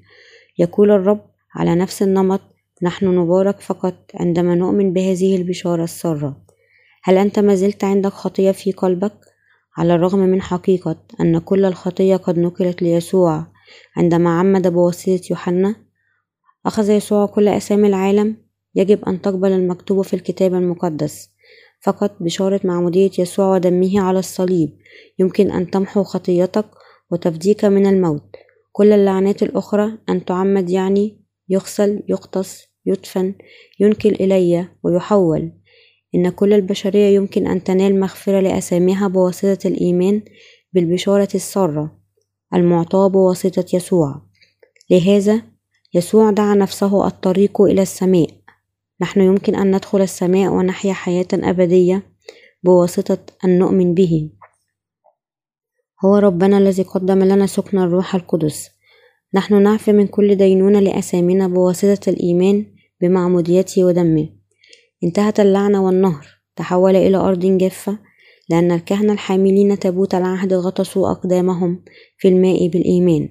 يقول 0.59 0.91
الرب 0.91 1.21
على 1.55 1.75
نفس 1.75 2.03
النمط 2.03 2.41
نحن 2.83 3.05
نبارك 3.05 3.59
فقط 3.59 3.95
عندما 4.15 4.55
نؤمن 4.55 4.93
بهذه 4.93 5.35
البشارة 5.35 5.83
السارة. 5.83 6.37
هل 7.03 7.17
أنت 7.17 7.39
ما 7.39 7.55
زلت 7.55 7.83
عندك 7.83 8.11
خطية 8.11 8.51
في 8.51 8.71
قلبك؟ 8.71 9.32
على 9.77 9.95
الرغم 9.95 10.19
من 10.19 10.41
حقيقة 10.41 10.95
أن 11.21 11.39
كل 11.39 11.65
الخطية 11.65 12.15
قد 12.15 12.39
نقلت 12.39 12.81
ليسوع 12.81 13.47
عندما 13.97 14.39
عمد 14.39 14.67
بواسطة 14.67 15.21
يوحنا 15.29 15.75
أخذ 16.65 16.89
يسوع 16.89 17.25
كل 17.25 17.47
أسامي 17.47 17.87
العالم 17.87 18.37
يجب 18.75 19.05
أن 19.05 19.21
تقبل 19.21 19.51
المكتوب 19.51 20.01
في 20.01 20.13
الكتاب 20.13 20.53
المقدس 20.53 21.29
فقط 21.81 22.15
بشارة 22.19 22.61
معمودية 22.63 23.11
يسوع 23.19 23.53
ودمه 23.53 24.01
على 24.01 24.19
الصليب 24.19 24.77
يمكن 25.19 25.51
أن 25.51 25.71
تمحو 25.71 26.03
خطيتك 26.03 26.65
وتفديك 27.11 27.65
من 27.65 27.85
الموت. 27.85 28.35
كل 28.71 28.91
اللعنات 28.91 29.43
الأخرى 29.43 29.97
أن 30.09 30.25
تعمد 30.25 30.69
يعني 30.69 31.21
يغسل 31.49 32.03
يقتص 32.07 32.61
يدفن 32.85 33.35
ينكل 33.79 34.09
إلي 34.09 34.67
ويحول. 34.83 35.51
إن 36.15 36.29
كل 36.29 36.53
البشرية 36.53 37.15
يمكن 37.15 37.47
أن 37.47 37.63
تنال 37.63 37.99
مغفرة 37.99 38.39
لأساميها 38.39 39.07
بواسطة 39.07 39.67
الإيمان 39.67 40.21
بالبشارة 40.73 41.29
السارة 41.35 41.97
المعطاة 42.53 43.07
بواسطة 43.07 43.65
يسوع. 43.75 44.21
لهذا 44.89 45.41
يسوع 45.93 46.31
دعا 46.31 46.55
نفسه 46.55 47.07
الطريق 47.07 47.61
إلى 47.61 47.81
السماء. 47.81 48.29
نحن 49.01 49.21
يمكن 49.21 49.55
أن 49.55 49.75
ندخل 49.75 50.01
السماء 50.01 50.51
ونحيا 50.51 50.93
حياة 50.93 51.27
أبدية 51.33 52.03
بواسطة 52.63 53.17
أن 53.45 53.59
نؤمن 53.59 53.93
به. 53.93 54.29
هو 56.05 56.15
ربنا 56.15 56.57
الذي 56.57 56.83
قدم 56.83 57.23
لنا 57.23 57.45
سكن 57.45 57.77
الروح 57.77 58.15
القدس. 58.15 58.69
نحن 59.33 59.63
نعفي 59.63 59.91
من 59.93 60.07
كل 60.07 60.35
دينونة 60.35 60.79
لأسامنا 60.79 61.47
بواسطة 61.47 62.09
الإيمان 62.09 62.65
بمعموديته 63.01 63.83
ودمه. 63.83 64.29
انتهت 65.03 65.39
اللعنة 65.39 65.85
والنهر 65.85 66.27
تحول 66.55 66.95
إلى 66.95 67.17
أرض 67.17 67.45
جافة 67.45 67.97
لأن 68.49 68.71
الكهنة 68.71 69.13
الحاملين 69.13 69.79
تابوت 69.79 70.15
العهد 70.15 70.53
غطسوا 70.53 71.11
أقدامهم 71.11 71.83
في 72.17 72.27
الماء 72.27 72.67
بالإيمان. 72.67 73.29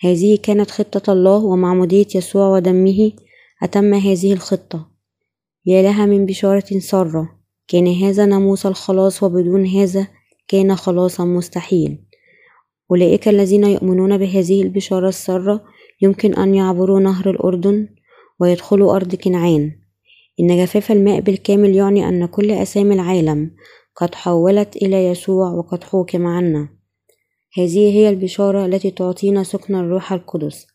هذه 0.00 0.38
كانت 0.42 0.70
خطة 0.70 1.12
الله 1.12 1.44
ومعمودية 1.44 2.06
يسوع 2.14 2.48
ودمه 2.48 3.12
أتم 3.62 3.94
هذه 3.94 4.32
الخطة. 4.32 4.88
يا 5.66 5.82
لها 5.82 6.06
من 6.06 6.26
بشارة 6.26 6.78
سارة 6.78 7.28
كان 7.68 7.86
هذا 7.86 8.26
ناموس 8.26 8.66
الخلاص 8.66 9.22
وبدون 9.22 9.66
هذا 9.66 10.06
كان 10.48 10.76
خلاصا 10.76 11.24
مستحيل. 11.24 11.98
أولئك 12.90 13.28
الذين 13.28 13.64
يؤمنون 13.64 14.18
بهذه 14.18 14.62
البشارة 14.62 15.08
السارة 15.08 15.64
يمكن 16.02 16.34
أن 16.34 16.54
يعبروا 16.54 17.00
نهر 17.00 17.30
الأردن 17.30 17.88
ويدخلوا 18.40 18.96
أرض 18.96 19.14
كنعان. 19.14 19.81
إن 20.42 20.64
جفاف 20.64 20.92
الماء 20.92 21.20
بالكامل 21.20 21.74
يعني 21.74 22.08
أن 22.08 22.26
كل 22.26 22.50
أسامي 22.50 22.94
العالم 22.94 23.50
قد 23.96 24.14
حولت 24.14 24.76
إلى 24.76 25.06
يسوع 25.06 25.50
وقد 25.50 25.84
حوكم 25.84 26.26
عنا 26.26 26.68
هذه 27.58 27.78
هي 27.78 28.08
البشارة 28.08 28.66
التي 28.66 28.90
تعطينا 28.90 29.42
سكن 29.42 29.74
الروح 29.74 30.12
القدس. 30.12 30.66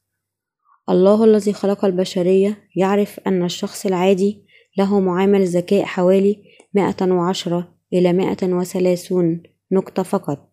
الله 0.89 1.23
الذي 1.23 1.53
خلق 1.53 1.85
البشرية 1.85 2.57
يعرف 2.75 3.19
أن 3.27 3.43
الشخص 3.43 3.85
العادي 3.85 4.45
له 4.77 4.99
معامل 4.99 5.47
ذكاء 5.47 5.83
حوالي 5.83 6.43
مائة 6.73 7.11
وعشرة 7.11 7.73
إلى 7.93 8.13
مائة 8.13 8.53
وثلاثون 8.53 9.43
نقطة 9.71 10.03
فقط. 10.03 10.49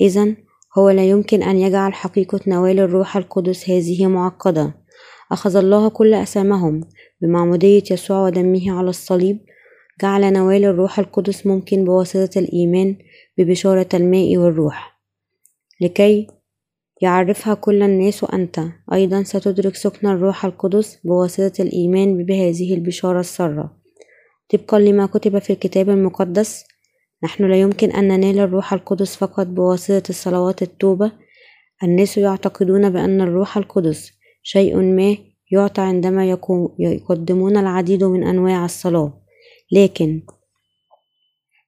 إذا 0.00 0.36
هو 0.78 0.90
لا 0.90 1.04
يمكن 1.08 1.42
أن 1.42 1.56
يجعل 1.56 1.94
حقيقة 1.94 2.40
نوال 2.46 2.80
الروح 2.80 3.16
القدس 3.16 3.70
هذه 3.70 4.06
معقدة. 4.06 4.74
أخذ 5.32 5.56
الله 5.56 5.88
كل 5.88 6.14
أسامهم 6.14 6.80
بمعمودية 7.24 7.82
يسوع 7.90 8.24
ودمه 8.24 8.78
على 8.78 8.90
الصليب 8.90 9.38
جعل 10.02 10.32
نوال 10.32 10.64
الروح 10.64 10.98
القدس 10.98 11.46
ممكن 11.46 11.84
بواسطة 11.84 12.38
الإيمان 12.38 12.96
ببشارة 13.38 13.88
الماء 13.94 14.36
والروح. 14.36 15.00
لكي 15.80 16.26
يعرفها 17.02 17.54
كل 17.54 17.82
الناس 17.82 18.24
أنت 18.24 18.60
أيضا 18.92 19.22
ستدرك 19.22 19.74
سكن 19.74 20.06
الروح 20.06 20.44
القدس 20.44 20.98
بواسطة 21.04 21.62
الإيمان 21.62 22.24
بهذه 22.24 22.74
البشارة 22.74 23.20
السارة. 23.20 23.76
طبقا 24.48 24.78
لما 24.78 25.06
كتب 25.06 25.38
في 25.38 25.52
الكتاب 25.52 25.90
المقدس 25.90 26.64
نحن 27.24 27.44
لا 27.44 27.60
يمكن 27.60 27.90
أن 27.90 28.08
ننال 28.08 28.38
الروح 28.38 28.72
القدس 28.72 29.16
فقط 29.16 29.46
بواسطة 29.46 30.14
صلوات 30.14 30.62
التوبة. 30.62 31.12
الناس 31.82 32.18
يعتقدون 32.18 32.90
بأن 32.90 33.20
الروح 33.20 33.56
القدس 33.56 34.12
شيء 34.42 34.76
ما 34.76 35.16
يعطى 35.50 35.82
عندما 35.82 36.38
يقدمون 36.78 37.56
العديد 37.56 38.04
من 38.04 38.24
أنواع 38.24 38.64
الصلاة. 38.64 39.12
لكن 39.72 40.22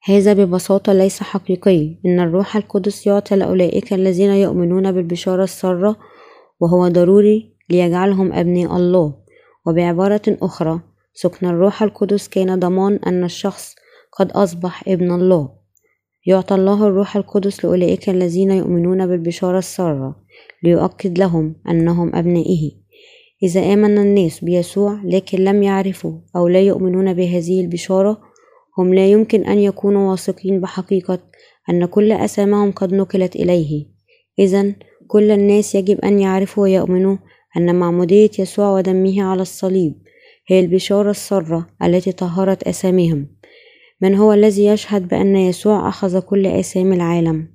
هذا 0.05 0.33
ببساطة 0.33 0.93
ليس 0.93 1.23
حقيقي. 1.23 1.99
إن 2.07 2.21
الروح 2.21 2.57
القدس 2.57 3.07
يعطى 3.07 3.37
لأولئك 3.37 3.93
الذين 3.93 4.31
يؤمنون 4.31 4.93
بالبشارة 4.93 5.45
السارة 5.45 5.97
وهو 6.61 6.89
ضروري 6.89 7.57
ليجعلهم 7.71 8.33
أبناء 8.33 8.77
الله. 8.77 9.15
وبعبارة 9.67 10.23
أخرى 10.29 10.81
سكن 11.15 11.47
الروح 11.47 11.83
القدس 11.83 12.29
كان 12.29 12.59
ضمان 12.59 12.95
أن 13.07 13.25
الشخص 13.25 13.75
قد 14.13 14.33
أصبح 14.33 14.89
ابن 14.89 15.13
الله. 15.13 15.57
يعطى 16.27 16.55
الله 16.55 16.87
الروح 16.87 17.17
القدس 17.17 17.65
لأولئك 17.65 18.11
الذين 18.11 18.51
يؤمنون 18.51 19.07
بالبشارة 19.07 19.59
السارة 19.59 20.17
ليؤكد 20.63 21.19
لهم 21.19 21.55
أنهم 21.69 22.17
أبنائه. 22.17 22.86
إذا 23.47 23.73
آمن 23.73 23.99
الناس 23.99 24.45
بيسوع 24.45 25.01
لكن 25.05 25.39
لم 25.39 25.63
يعرفوا 25.63 26.13
أو 26.37 26.49
لا 26.49 26.61
يؤمنون 26.61 27.15
بهذه 27.15 27.61
البشارة 27.61 28.21
هم 28.79 28.95
لا 28.95 29.07
يمكن 29.11 29.45
أن 29.45 29.59
يكونوا 29.59 30.11
واثقين 30.11 30.61
بحقيقة 30.61 31.19
أن 31.71 31.87
كل 31.87 32.13
أسامهم 32.13 32.73
قد 32.73 32.95
نقلت 32.95 33.37
إليه. 33.37 33.87
إذا 34.39 34.75
كل 35.09 35.31
الناس 35.31 35.75
يجب 35.75 36.01
أن 36.01 36.19
يعرفوا 36.19 36.63
ويؤمنوا 36.63 37.17
أن 37.57 37.75
معمودية 37.75 38.31
يسوع 38.39 38.71
ودمه 38.71 39.23
على 39.23 39.43
الصليب 39.43 39.95
هي 40.49 40.61
البشارة 40.61 41.11
السارة 41.11 41.67
التي 41.83 42.13
طهرت 42.13 42.63
أساميهم 42.63 43.27
من 44.01 44.15
هو 44.15 44.33
الذي 44.33 44.65
يشهد 44.67 45.09
بأن 45.09 45.37
يسوع 45.37 45.89
أخذ 45.89 46.21
كل 46.21 46.47
آثام 46.47 46.93
العالم؟ 46.93 47.49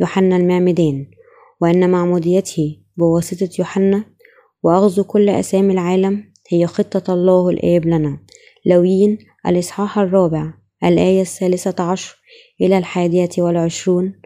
يوحنا 0.00 0.36
المعمدان. 0.36 1.06
وأن 1.60 1.90
معموديته 1.90 2.76
بواسطة 2.96 3.48
يوحنا 3.58 4.13
وأخذ 4.64 5.02
كل 5.02 5.28
أسامي 5.28 5.72
العالم 5.72 6.24
هي 6.48 6.66
خطة 6.66 7.14
الله 7.14 7.48
الآب 7.48 7.86
لنا. 7.86 8.18
لويين 8.66 9.18
الإصحاح 9.46 9.98
الرابع 9.98 10.54
الآية 10.84 11.20
الثالثة 11.20 11.84
عشر 11.84 12.16
إلى 12.60 12.78
الحادية 12.78 13.28
والعشرون. 13.38 14.20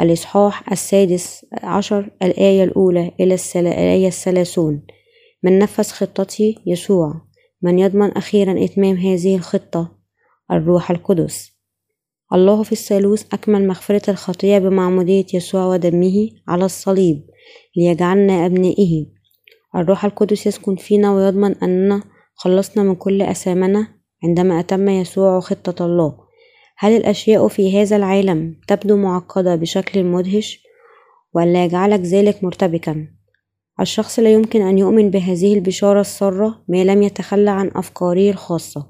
الإصحاح 0.00 0.72
السادس 0.72 1.46
عشر 1.62 2.10
الآية 2.22 2.64
الأولى 2.64 3.12
إلى 3.20 3.36
الآية 3.56 4.06
الثلاثون. 4.06 4.82
من 5.42 5.58
نفذ 5.58 5.84
خطته 5.84 6.54
يسوع 6.66 7.14
من 7.62 7.78
يضمن 7.78 8.10
أخيرا 8.12 8.64
إتمام 8.64 8.96
هذه 8.96 9.36
الخطة؟ 9.36 9.98
الروح 10.50 10.90
القدس. 10.90 11.52
الله 12.32 12.62
في 12.62 12.72
الثالوث 12.72 13.24
أكمل 13.32 13.68
مغفرة 13.68 14.10
الخطية 14.10 14.58
بمعمودية 14.58 15.26
يسوع 15.34 15.66
ودمه 15.66 16.30
على 16.48 16.64
الصليب 16.64 17.26
ليجعلنا 17.76 18.46
أبنائه. 18.46 19.06
الروح 19.76 20.04
القدس 20.04 20.46
يسكن 20.46 20.76
فينا 20.76 21.14
ويضمن 21.14 21.54
أننا 21.62 22.02
خلصنا 22.34 22.82
من 22.82 22.94
كل 22.94 23.22
أثامنا 23.22 23.88
عندما 24.24 24.60
أتم 24.60 24.88
يسوع 24.88 25.40
خطة 25.40 25.86
الله. 25.86 26.14
هل 26.78 26.96
الأشياء 26.96 27.48
في 27.48 27.80
هذا 27.80 27.96
العالم 27.96 28.56
تبدو 28.68 28.96
معقدة 28.96 29.56
بشكل 29.56 30.04
مدهش؟ 30.04 30.64
ولا 31.34 31.64
يجعلك 31.64 32.00
ذلك 32.00 32.44
مرتبكا؟ 32.44 33.08
الشخص 33.80 34.18
لا 34.18 34.32
يمكن 34.32 34.62
أن 34.62 34.78
يؤمن 34.78 35.10
بهذه 35.10 35.54
البشارة 35.54 36.00
السارة 36.00 36.64
ما 36.68 36.84
لم 36.84 37.02
يتخلى 37.02 37.50
عن 37.50 37.70
أفكاره 37.74 38.30
الخاصة. 38.30 38.86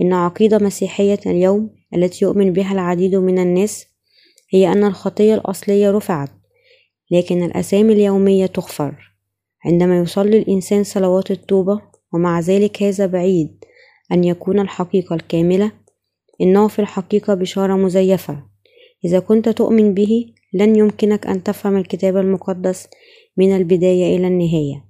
إن 0.00 0.12
عقيدة 0.12 0.58
مسيحية 0.58 1.20
اليوم 1.26 1.70
التي 1.94 2.24
يؤمن 2.24 2.52
بها 2.52 2.72
العديد 2.72 3.14
من 3.14 3.38
الناس 3.38 3.86
هي 4.50 4.72
أن 4.72 4.84
الخطية 4.84 5.34
الأصلية 5.34 5.90
رفعت 5.90 6.30
لكن 7.10 7.42
الأسامي 7.42 7.92
اليومية 7.92 8.46
تغفر. 8.46 9.09
عندما 9.64 9.98
يصلي 9.98 10.38
الإنسان 10.38 10.84
صلوات 10.84 11.30
التوبة 11.30 11.80
ومع 12.12 12.40
ذلك 12.40 12.82
هذا 12.82 13.06
بعيد 13.06 13.64
أن 14.12 14.24
يكون 14.24 14.60
الحقيقة 14.60 15.14
الكاملة 15.14 15.72
إنه 16.40 16.68
في 16.68 16.78
الحقيقة 16.78 17.34
بشارة 17.34 17.74
مزيفة. 17.74 18.42
إذا 19.04 19.18
كنت 19.18 19.48
تؤمن 19.48 19.94
به 19.94 20.26
لن 20.54 20.76
يمكنك 20.76 21.26
أن 21.26 21.42
تفهم 21.42 21.76
الكتاب 21.76 22.16
المقدس 22.16 22.88
من 23.36 23.56
البداية 23.56 24.16
إلى 24.16 24.26
النهاية. 24.26 24.84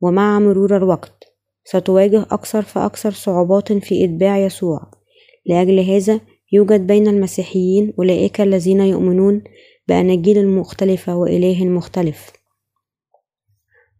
ومع 0.00 0.38
مرور 0.38 0.76
الوقت 0.76 1.24
ستواجه 1.64 2.26
أكثر 2.30 2.62
فأكثر 2.62 3.10
صعوبات 3.10 3.72
في 3.72 4.04
إتباع 4.04 4.38
يسوع. 4.38 4.90
لأجل 5.46 5.80
هذا 5.80 6.20
يوجد 6.52 6.86
بين 6.86 7.08
المسيحيين 7.08 7.92
أولئك 7.98 8.40
الذين 8.40 8.80
يؤمنون 8.80 9.42
بأناجيل 9.88 10.48
مختلفة 10.48 11.16
وإله 11.16 11.64
مختلف 11.64 12.32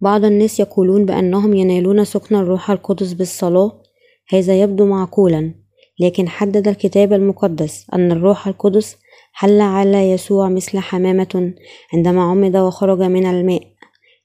بعض 0.01 0.25
الناس 0.25 0.61
يقولون 0.61 1.07
بأنهم 1.07 1.55
ينالون 1.55 2.05
سكن 2.05 2.35
الروح 2.37 2.71
القدس 2.71 3.13
بالصلاة 3.13 3.83
هذا 4.29 4.61
يبدو 4.61 4.87
معقولا 4.87 5.55
لكن 6.01 6.29
حدد 6.29 6.69
الكتاب 6.69 7.13
المقدس 7.13 7.87
أن 7.95 8.13
الروح 8.13 8.49
القدس 8.49 8.97
حل 9.33 9.61
على 9.61 10.11
يسوع 10.11 10.49
مثل 10.49 10.79
حمامة 10.79 11.55
عندما 11.95 12.23
عمد 12.23 12.57
وخرج 12.57 13.03
من 13.03 13.27
الماء. 13.27 13.63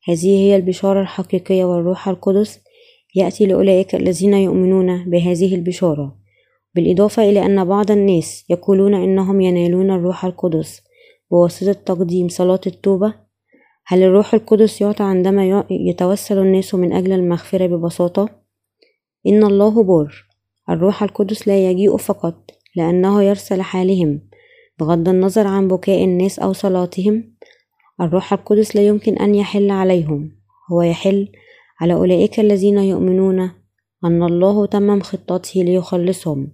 هذه 0.09 0.27
هي 0.27 0.55
البشارة 0.55 1.01
الحقيقية 1.01 1.65
والروح 1.65 2.07
القدس 2.07 2.59
يأتي 3.15 3.45
لأولئك 3.45 3.95
الذين 3.95 4.33
يؤمنون 4.33 5.09
بهذه 5.09 5.55
البشارة. 5.55 6.15
بالإضافة 6.75 7.29
إلى 7.29 7.45
أن 7.45 7.65
بعض 7.65 7.91
الناس 7.91 8.45
يقولون 8.49 8.93
إنهم 8.93 9.41
ينالون 9.41 9.91
الروح 9.91 10.25
القدس 10.25 10.81
بواسطة 11.31 11.73
تقديم 11.73 12.29
صلاة 12.29 12.61
التوبة 12.67 13.13
هل 13.85 14.03
الروح 14.03 14.33
القدس 14.33 14.81
يعطى 14.81 15.03
عندما 15.03 15.65
يتوسل 15.69 16.37
الناس 16.37 16.75
من 16.75 16.93
أجل 16.93 17.11
المغفرة 17.11 17.67
ببساطة؟ 17.67 18.29
إن 19.27 19.43
الله 19.43 19.83
بار. 19.83 20.25
الروح 20.69 21.03
القدس 21.03 21.47
لا 21.47 21.69
يجيء 21.69 21.97
فقط 21.97 22.51
لأنه 22.75 23.23
يرسل 23.23 23.61
حالهم. 23.61 24.21
بغض 24.79 25.09
النظر 25.09 25.47
عن 25.47 25.67
بكاء 25.67 26.03
الناس 26.03 26.39
أو 26.39 26.53
صلاتهم 26.53 27.33
الروح 28.01 28.33
القدس 28.33 28.75
لا 28.75 28.87
يمكن 28.87 29.17
أن 29.17 29.35
يحل 29.35 29.71
عليهم. 29.71 30.31
هو 30.71 30.81
يحل 30.81 31.27
على 31.81 31.93
أولئك 31.93 32.39
الذين 32.39 32.77
يؤمنون 32.77 33.39
أن 34.05 34.23
الله 34.23 34.65
تمم 34.65 35.01
خطته 35.01 35.63
ليخلصهم. 35.63 36.51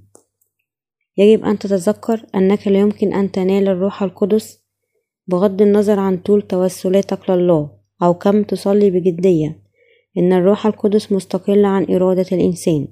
يجب 1.18 1.46
أن 1.46 1.60
تتذكر 1.60 2.26
أنك 2.36 2.68
لا 2.68 2.80
يمكن 2.80 3.14
أن 3.14 3.32
تنال 3.32 3.68
الروح 3.68 4.04
القدس 4.04 4.59
بغض 5.30 5.62
النظر 5.62 6.00
عن 6.00 6.18
طول 6.18 6.42
توسلاتك 6.42 7.30
لله 7.30 7.70
أو 8.04 8.14
كم 8.14 8.44
تصلي 8.44 8.90
بجدية 8.92 9.60
إن 10.18 10.34
الروح 10.34 10.66
القدس 10.66 11.12
مستقل 11.12 11.66
عن 11.66 11.86
إرادة 11.90 12.26
الإنسان. 12.32 12.88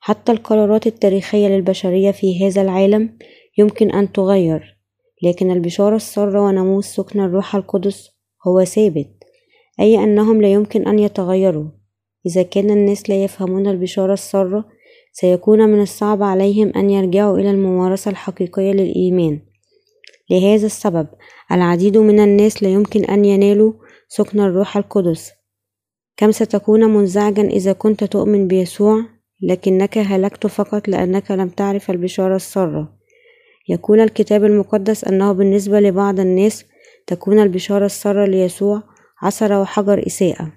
حتى 0.00 0.32
القرارات 0.32 0.86
التاريخية 0.86 1.48
للبشرية 1.48 2.10
في 2.10 2.46
هذا 2.46 2.62
العالم 2.62 3.18
يمكن 3.58 3.90
أن 3.90 4.12
تغير 4.12 4.78
لكن 5.22 5.50
البشارة 5.50 5.96
السارة 5.96 6.40
وناموس 6.40 6.86
سكن 6.86 7.20
الروح 7.20 7.56
القدس 7.56 8.10
هو 8.46 8.64
ثابت 8.64 9.10
أي 9.80 10.04
أنهم 10.04 10.42
لا 10.42 10.52
يمكن 10.52 10.88
أن 10.88 10.98
يتغيروا. 10.98 11.68
إذا 12.26 12.42
كان 12.42 12.70
الناس 12.70 13.10
لا 13.10 13.24
يفهمون 13.24 13.66
البشارة 13.66 14.12
السارة 14.12 14.64
سيكون 15.12 15.68
من 15.68 15.82
الصعب 15.82 16.22
عليهم 16.22 16.72
أن 16.76 16.90
يرجعوا 16.90 17.38
إلى 17.38 17.50
الممارسة 17.50 18.10
الحقيقية 18.10 18.72
للإيمان. 18.72 19.49
لهذا 20.30 20.66
السبب 20.66 21.06
العديد 21.52 21.98
من 21.98 22.20
الناس 22.20 22.62
لا 22.62 22.68
يمكن 22.68 23.04
أن 23.04 23.24
ينالوا 23.24 23.72
سكن 24.08 24.40
الروح 24.40 24.76
القدس. 24.76 25.30
كم 26.16 26.32
ستكون 26.32 26.84
منزعجا 26.84 27.42
إذا 27.42 27.72
كنت 27.72 28.04
تؤمن 28.04 28.48
بيسوع 28.48 29.04
لكنك 29.42 29.98
هلكت 29.98 30.46
فقط 30.46 30.88
لأنك 30.88 31.30
لم 31.30 31.48
تعرف 31.48 31.90
البشارة 31.90 32.36
السارة 32.36 32.92
يكون 33.68 34.00
الكتاب 34.00 34.44
المقدس 34.44 35.04
أنه 35.04 35.32
بالنسبة 35.32 35.80
لبعض 35.80 36.20
الناس 36.20 36.64
تكون 37.06 37.40
البشارة 37.40 37.86
السارة 37.86 38.26
ليسوع 38.26 38.82
عثرة 39.22 39.60
وحجر 39.60 40.06
إساءة. 40.06 40.52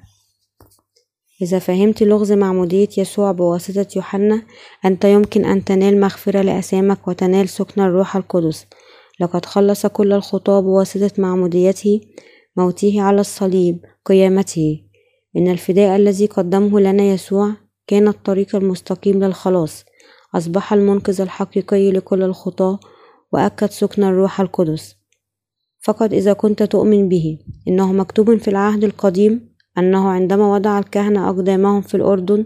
إذا 1.42 1.60
فهمت 1.60 2.04
لغز 2.04 2.32
معمودية 2.32 2.90
يسوع 2.98 3.32
بواسطة 3.32 3.88
يوحنا 3.96 4.42
أنت 4.86 5.06
يمكن 5.06 5.46
أن 5.46 5.64
تنال 5.64 6.00
مغفرة 6.00 6.42
لأثامك 6.42 7.08
وتنال 7.08 7.50
سكن 7.50 7.82
الروح 7.82 8.16
القدس. 8.16 8.66
لقد 9.19 9.45
خلص 9.45 9.86
كل 9.86 10.13
الخطاة 10.13 10.60
بواسطة 10.60 11.12
معموديته 11.17 12.02
موته 12.58 13.02
على 13.02 13.21
الصليب 13.21 13.86
قيامته. 14.06 14.84
إن 15.38 15.47
الفداء 15.47 15.95
الذي 15.95 16.26
قدمه 16.26 16.80
لنا 16.80 17.04
يسوع 17.04 17.52
كان 17.88 18.08
الطريق 18.08 18.56
المستقيم 18.56 19.23
للخلاص 19.23 19.86
أصبح 20.36 20.73
المنقذ 20.73 21.21
الحقيقي 21.21 21.91
لكل 21.91 22.23
الخطاة 22.23 22.80
وأكد 23.32 23.69
سكن 23.69 24.04
الروح 24.04 24.41
القدس. 24.41 24.95
فقط 25.82 26.13
إذا 26.13 26.34
كنت 26.34 26.63
تؤمن 26.63 27.10
به 27.10 27.39
إنه 27.67 27.93
مكتوب 27.93 28.38
في 28.38 28.47
العهد 28.47 28.84
القديم 28.84 29.54
أنه 29.78 30.10
عندما 30.10 30.54
وضع 30.54 30.80
الكهنة 30.80 31.30
أقدامهم 31.30 31.82
في 31.82 31.95
الأردن 31.97 32.45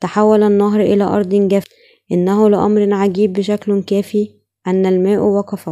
تحول 0.00 0.42
النهر 0.42 0.80
إلى 0.80 1.04
أرض 1.04 1.28
جاف 1.48 1.64
إنه 2.12 2.50
لأمر 2.50 2.92
عجيب 2.94 3.32
بشكل 3.32 3.82
كافي 3.82 4.30
أن 4.66 4.86
الماء 4.86 5.20
وقف. 5.20 5.68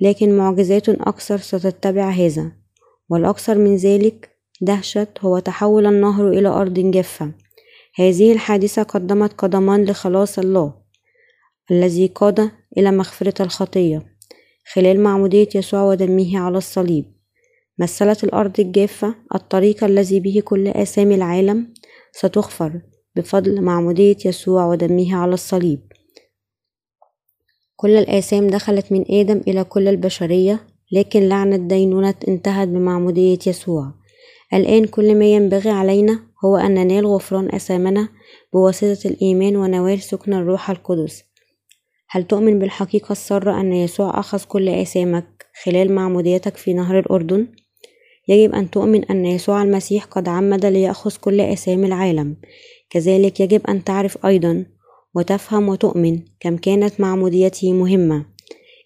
لكن 0.00 0.36
معجزات 0.36 0.88
أكثر 0.88 1.38
ستتبع 1.38 2.10
هذا 2.10 2.52
والأكثر 3.10 3.58
من 3.58 3.76
ذلك 3.76 4.36
دهشة 4.60 5.06
هو 5.20 5.38
تحول 5.38 5.86
النهر 5.86 6.28
إلى 6.28 6.48
أرض 6.48 6.78
جافة. 6.78 7.32
هذه 7.96 8.32
الحادثة 8.32 8.82
قدمت 8.82 9.32
قدمان 9.32 9.84
لخلاص 9.84 10.38
الله 10.38 10.74
الذي 11.70 12.06
قاد 12.06 12.50
إلى 12.78 12.90
مغفرة 12.90 13.42
الخطية 13.42 14.02
خلال 14.72 15.00
معمودية 15.00 15.48
يسوع 15.54 15.82
ودمه 15.82 16.38
على 16.38 16.58
الصليب. 16.58 17.04
مثلت 17.78 18.24
الأرض 18.24 18.60
الجافة 18.60 19.14
الطريق 19.34 19.84
الذي 19.84 20.20
به 20.20 20.42
كل 20.44 20.68
آثام 20.68 21.12
العالم 21.12 21.74
ستغفر 22.12 22.80
بفضل 23.16 23.62
معمودية 23.62 24.16
يسوع 24.24 24.66
ودمه 24.66 25.16
على 25.16 25.34
الصليب. 25.34 25.85
كل 27.76 27.90
الآثام 27.96 28.46
دخلت 28.46 28.92
من 28.92 29.04
آدم 29.10 29.40
إلى 29.48 29.64
كل 29.64 29.88
البشرية 29.88 30.60
لكن 30.92 31.28
لعنة 31.28 31.56
دينونة 31.56 32.14
انتهت 32.28 32.68
بمعمودية 32.68 33.38
يسوع. 33.46 33.92
الآن 34.54 34.86
كل 34.86 35.14
ما 35.14 35.24
ينبغي 35.24 35.70
علينا 35.70 36.20
هو 36.44 36.56
أن 36.56 36.74
ننال 36.74 37.06
غفران 37.06 37.54
أثامنا 37.54 38.08
بواسطة 38.52 39.08
الإيمان 39.08 39.56
ونوال 39.56 40.02
سكن 40.02 40.34
الروح 40.34 40.70
القدس. 40.70 41.24
هل 42.08 42.24
تؤمن 42.24 42.58
بالحقيقة 42.58 43.12
السارة 43.12 43.60
أن 43.60 43.72
يسوع 43.72 44.20
أخذ 44.20 44.44
كل 44.44 44.68
آثامك 44.68 45.46
خلال 45.64 45.92
معموديتك 45.92 46.56
في 46.56 46.72
نهر 46.72 46.98
الأردن؟ 46.98 47.46
يجب 48.28 48.54
أن 48.54 48.70
تؤمن 48.70 49.04
أن 49.04 49.26
يسوع 49.26 49.62
المسيح 49.62 50.04
قد 50.04 50.28
عمد 50.28 50.66
ليأخذ 50.66 51.16
كل 51.16 51.40
آثام 51.40 51.84
العالم. 51.84 52.36
كذلك 52.90 53.40
يجب 53.40 53.66
أن 53.66 53.84
تعرف 53.84 54.26
أيضا 54.26 54.66
وتفهم 55.16 55.68
وتؤمن 55.68 56.20
كم 56.40 56.56
كانت 56.56 57.00
معموديته 57.00 57.72
مهمة. 57.72 58.24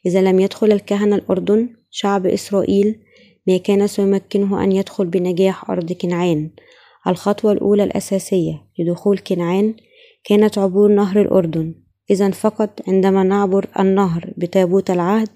إذا 0.06 0.22
لم 0.22 0.40
يدخل 0.40 0.72
الكهنة 0.72 1.16
الأردن 1.16 1.68
شعب 1.90 2.26
إسرائيل 2.26 2.98
ما 3.46 3.56
كان 3.56 3.86
سيمكنه 3.86 4.64
أن 4.64 4.72
يدخل 4.72 5.06
بنجاح 5.06 5.70
أرض 5.70 5.92
كنعان. 5.92 6.50
الخطوة 7.06 7.52
الأولى 7.52 7.84
الأساسية 7.84 8.62
لدخول 8.78 9.18
كنعان 9.18 9.74
كانت 10.24 10.58
عبور 10.58 10.92
نهر 10.92 11.20
الأردن. 11.20 11.74
إذا 12.10 12.30
فقط 12.30 12.80
عندما 12.88 13.22
نعبر 13.22 13.66
النهر 13.80 14.34
بتابوت 14.36 14.90
العهد 14.90 15.28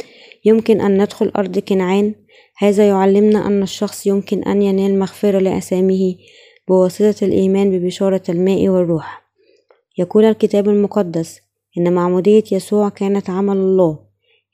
يمكن 0.45 0.81
أن 0.81 1.03
ندخل 1.03 1.33
أرض 1.37 1.59
كنعان. 1.59 2.15
هذا 2.59 2.89
يعلمنا 2.89 3.47
أن 3.47 3.63
الشخص 3.63 4.07
يمكن 4.07 4.43
أن 4.43 4.63
ينال 4.63 4.99
مغفرة 4.99 5.39
لأثامه 5.39 6.15
بواسطة 6.69 7.25
الإيمان 7.25 7.71
ببشارة 7.71 8.23
الماء 8.29 8.69
والروح. 8.69 9.24
يقول 9.99 10.25
الكتاب 10.25 10.69
المقدس 10.69 11.41
إن 11.79 11.93
معمودية 11.93 12.45
يسوع 12.53 12.89
كانت 12.89 13.31
عمل 13.31 13.57
الله 13.57 13.99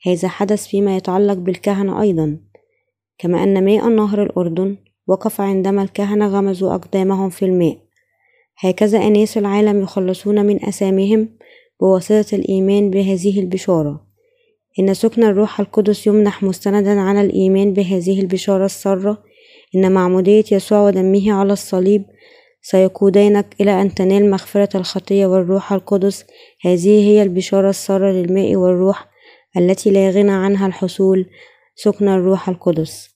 هذا 0.05 0.27
حدث 0.27 0.67
فيما 0.67 0.97
يتعلق 0.97 1.33
بالكهنة 1.33 2.01
أيضا 2.01 2.37
كما 3.17 3.43
أن 3.43 3.65
ماء 3.65 3.89
نهر 3.89 4.23
الأردن 4.23 4.75
وقف 5.07 5.41
عندما 5.41 5.83
الكهنة 5.83 6.27
غمزوا 6.27 6.75
أقدامهم 6.75 7.29
في 7.29 7.45
الماء. 7.45 7.77
هكذا 8.59 8.97
أناس 8.97 9.37
العالم 9.37 9.81
يخلصون 9.81 10.45
من 10.45 10.65
أسامهم 10.65 11.29
بواسطة 11.79 12.35
الإيمان 12.35 12.89
بهذه 12.89 13.39
البشارة. 13.39 14.05
إن 14.79 14.93
سكن 14.93 15.23
الروح 15.23 15.59
القدس 15.59 16.07
يمنح 16.07 16.43
مستندا 16.43 16.99
على 17.01 17.21
الإيمان 17.21 17.73
بهذه 17.73 18.21
البشارة 18.21 18.65
السارة. 18.65 19.23
إن 19.75 19.91
معمودية 19.91 20.43
يسوع 20.51 20.79
ودمه 20.87 21.33
على 21.33 21.53
الصليب 21.53 22.05
سيقودانك 22.61 23.55
إلى 23.61 23.81
أن 23.81 23.95
تنال 23.95 24.31
مغفرة 24.31 24.77
الخطية 24.77 25.25
والروح 25.25 25.73
القدس. 25.73 26.25
هذه 26.61 27.09
هي 27.09 27.21
البشارة 27.23 27.69
السارة 27.69 28.11
للماء 28.11 28.55
والروح 28.55 29.07
التي 29.57 29.89
لا 29.89 30.09
غنى 30.09 30.31
عنها 30.31 30.67
الحصول. 30.67 31.25
سكن 31.75 32.07
الروح 32.07 32.49
القدس. 32.49 33.10